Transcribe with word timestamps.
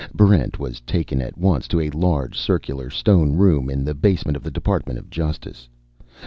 Barrent 0.15 0.57
was 0.57 0.79
taken 0.81 1.21
at 1.21 1.37
once 1.37 1.67
to 1.67 1.79
a 1.79 1.91
large, 1.91 2.35
circular 2.35 2.89
stone 2.89 3.33
room 3.33 3.69
in 3.69 3.85
the 3.85 3.93
basement 3.93 4.35
of 4.35 4.41
the 4.41 4.49
Department 4.49 4.97
of 4.97 5.11
Justice. 5.11 5.69